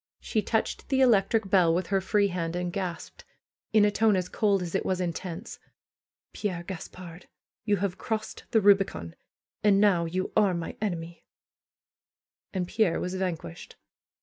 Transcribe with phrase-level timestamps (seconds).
[0.19, 3.23] She touched the electric bell with her free hand and gasped,
[3.71, 5.59] in a tone as cold as it was intense:
[6.33, 7.27] Pierre Gaspard,
[7.65, 9.13] you have crossed the Kubicon!
[9.63, 11.23] And now you are my enemy
[12.51, 13.75] And Pierre was vanquished.